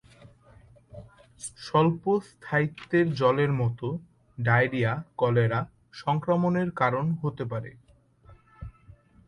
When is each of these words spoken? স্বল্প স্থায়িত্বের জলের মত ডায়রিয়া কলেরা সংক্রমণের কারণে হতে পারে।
স্বল্প 1.59 2.03
স্থায়িত্বের 2.29 3.07
জলের 3.13 3.51
মত 3.53 3.79
ডায়রিয়া 4.37 4.93
কলেরা 5.17 5.59
সংক্রমণের 5.93 6.69
কারণে 6.71 7.11
হতে 7.21 7.43
পারে। 7.45 7.71